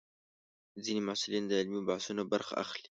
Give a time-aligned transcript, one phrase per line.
[0.83, 2.87] ځینې محصلین د علمي بحثونو برخه اخلي.